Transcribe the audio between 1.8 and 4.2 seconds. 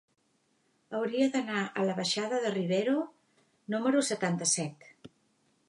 la baixada de Rivero número